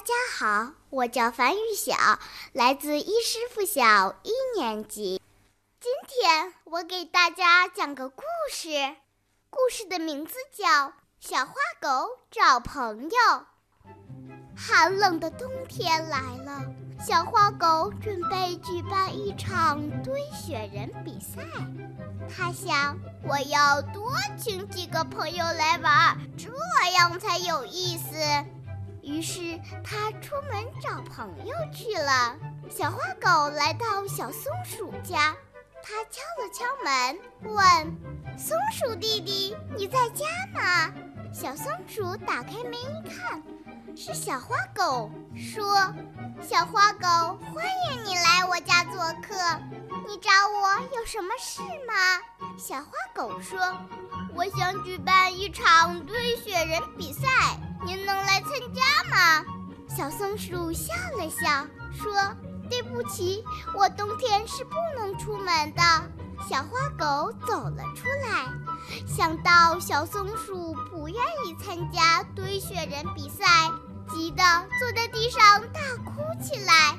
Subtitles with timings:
[0.00, 1.94] 大家好，我叫樊玉晓，
[2.54, 5.20] 来自一师附小一年级。
[5.78, 8.96] 今天我给大家讲个故事，
[9.50, 10.66] 故事的名字叫
[11.20, 11.52] 《小花
[11.82, 13.10] 狗找朋友》。
[14.56, 16.64] 寒冷的冬天来了，
[17.06, 21.42] 小花狗准备举办一场堆雪人比赛。
[22.34, 22.96] 他想，
[23.28, 26.48] 我要多请几个朋友来玩，这
[26.94, 28.16] 样才有意思。
[29.02, 32.36] 于是他出门找朋友去了。
[32.68, 35.34] 小花狗来到小松鼠家，
[35.82, 37.18] 它敲了敲门，
[37.54, 37.96] 问
[38.38, 40.92] ：“松鼠弟弟，你在家吗？”
[41.32, 43.42] 小松鼠打开门一看，
[43.96, 45.92] 是小花狗，说
[46.42, 47.06] ：“小花狗，
[47.54, 49.34] 欢迎你来我家做客。
[50.06, 52.20] 你找我有什么事吗？”
[52.58, 53.58] 小花狗说
[54.36, 57.26] ：“我想举办一场堆雪人比赛。”
[60.00, 62.10] 小松鼠笑了笑，说
[62.70, 63.44] ：“对不起，
[63.76, 65.82] 我冬天是不能出门的。”
[66.48, 68.48] 小花狗走了出来，
[69.06, 73.44] 想到小松鼠不愿意参加堆雪人比赛，
[74.08, 74.42] 急得
[74.78, 76.96] 坐在地上大哭起来。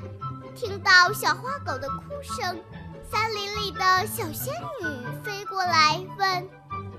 [0.55, 2.63] 听到小花狗的哭声，
[3.09, 6.47] 森林里的小仙女飞过来问：“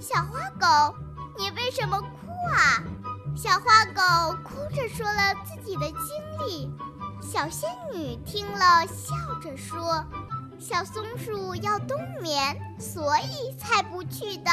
[0.02, 0.96] 小花狗，
[1.38, 2.06] 你为什么哭
[2.56, 2.82] 啊？”
[3.42, 6.70] 小花狗哭着说了自己的经历，
[7.20, 10.04] 小仙女听了，笑着说
[10.60, 14.52] ：“小松鼠要冬眠，所以才不去的。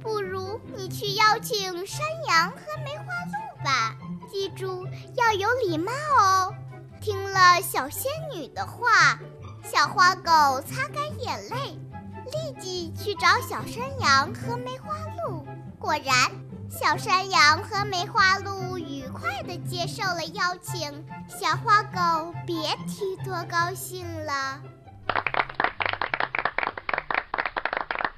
[0.00, 3.96] 不如你去邀请山羊和梅花鹿吧，
[4.30, 6.54] 记住要有礼貌哦。”
[7.02, 9.18] 听了小仙女的话，
[9.64, 11.76] 小花狗擦干眼泪，
[12.26, 14.94] 立即去找小山羊和梅花
[15.26, 15.44] 鹿。
[15.80, 16.30] 果然。
[16.70, 24.62] 小山羊和梅花鹿愉快地接受了邀请，小花狗别提多高兴了。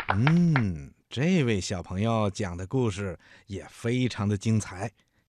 [0.09, 4.91] 嗯，这位小朋友讲的故事也非常的精彩。